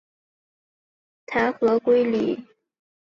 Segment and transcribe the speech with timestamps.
[0.03, 0.09] 后被
[1.31, 2.43] 弹劾归里。